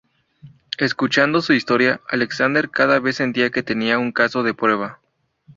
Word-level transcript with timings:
Escuchando 0.79 1.43
su 1.43 1.53
historia, 1.53 2.01
Alexander 2.09 2.71
cada 2.71 2.99
vez 2.99 3.17
sentía 3.17 3.51
que 3.51 3.61
tenía 3.61 3.99
un 3.99 4.11
caso 4.11 4.41
de 4.41 4.55
prueba. 4.55 4.99